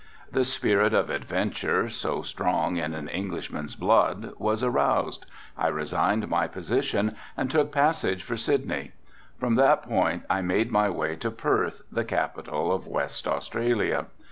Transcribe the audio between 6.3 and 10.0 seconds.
position and took passage for Sydney. From that